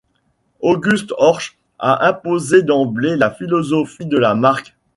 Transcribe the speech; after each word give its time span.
August 0.63 1.13
Horch 1.19 1.59
a 1.77 2.07
imposé 2.07 2.63
d'emblée 2.63 3.15
la 3.15 3.29
philosophie 3.29 4.07
de 4.07 4.17
la 4.17 4.33
marque. 4.33 4.75